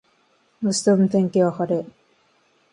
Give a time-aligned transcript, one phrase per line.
[0.63, 1.85] 明日の天気は晴れ。